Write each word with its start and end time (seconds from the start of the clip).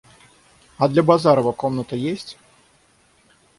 А 0.77 0.87
для 0.87 1.03
Базарова 1.03 1.51
комната 1.53 1.95
есть? 1.95 2.39